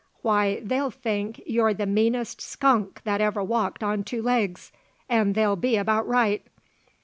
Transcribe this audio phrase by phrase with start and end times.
[0.23, 4.71] Why, they'll think you're the meanest skunk that ever walked on two legs;
[5.07, 6.43] and they'll be about right.